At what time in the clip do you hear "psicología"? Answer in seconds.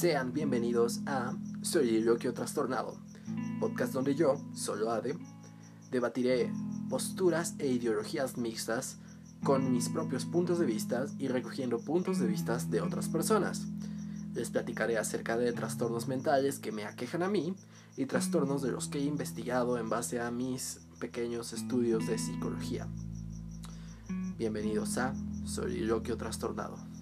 22.16-22.88